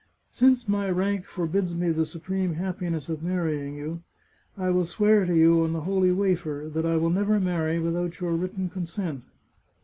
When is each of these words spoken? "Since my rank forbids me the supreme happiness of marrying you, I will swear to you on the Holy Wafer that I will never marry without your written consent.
"Since 0.31 0.67
my 0.67 0.89
rank 0.89 1.25
forbids 1.25 1.75
me 1.75 1.91
the 1.91 2.07
supreme 2.07 2.55
happiness 2.55 3.07
of 3.07 3.21
marrying 3.21 3.75
you, 3.75 4.01
I 4.57 4.71
will 4.71 4.85
swear 4.87 5.27
to 5.27 5.35
you 5.37 5.61
on 5.61 5.73
the 5.73 5.81
Holy 5.81 6.11
Wafer 6.11 6.71
that 6.73 6.87
I 6.87 6.97
will 6.97 7.11
never 7.11 7.39
marry 7.39 7.77
without 7.77 8.19
your 8.19 8.33
written 8.33 8.67
consent. 8.67 9.25